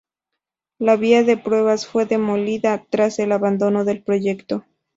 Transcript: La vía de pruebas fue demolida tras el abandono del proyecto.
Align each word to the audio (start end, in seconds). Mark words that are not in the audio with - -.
La 0.79 0.95
vía 0.95 1.21
de 1.21 1.37
pruebas 1.37 1.85
fue 1.85 2.07
demolida 2.07 2.83
tras 2.89 3.19
el 3.19 3.31
abandono 3.31 3.85
del 3.85 4.01
proyecto. 4.01 4.65